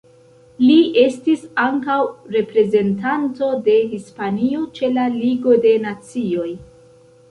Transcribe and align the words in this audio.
Li 0.69 0.77
estis 1.01 1.43
ankaŭ 1.65 1.99
reprezentanto 2.37 3.53
de 3.71 3.79
Hispanio 3.95 4.67
ĉe 4.81 4.95
la 4.99 5.09
Ligo 5.23 5.63
de 5.69 5.81
Nacioj. 5.89 6.53